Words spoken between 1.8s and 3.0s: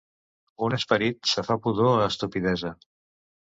a estupidesa!